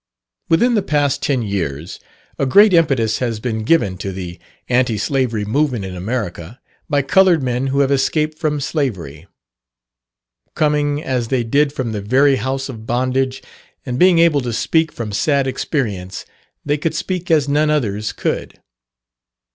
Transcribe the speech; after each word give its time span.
Within 0.49 0.73
the 0.73 0.81
past 0.81 1.21
ten 1.21 1.43
years, 1.43 1.99
a 2.39 2.47
great 2.47 2.73
impetus 2.73 3.19
has 3.19 3.39
been 3.39 3.63
given 3.63 3.99
to 3.99 4.11
the 4.11 4.39
anti 4.67 4.97
slavery 4.97 5.45
movement 5.45 5.85
in 5.85 5.95
America 5.95 6.59
by 6.89 7.03
coloured 7.03 7.43
men 7.43 7.67
who 7.67 7.81
have 7.81 7.91
escaped 7.91 8.39
from 8.39 8.59
slavery. 8.59 9.27
Coming 10.55 11.03
as 11.03 11.27
they 11.27 11.43
did 11.43 11.71
from 11.71 11.91
the 11.91 12.01
very 12.01 12.37
house 12.37 12.67
of 12.67 12.87
bondage, 12.87 13.43
and 13.85 13.99
being 13.99 14.17
able 14.17 14.41
to 14.41 14.53
speak 14.53 14.91
from 14.91 15.11
sad 15.11 15.45
experience, 15.45 16.25
they 16.65 16.79
could 16.79 16.95
speak 16.95 17.29
as 17.29 17.47
none 17.47 17.69
others 17.69 18.11
could. 18.11 18.59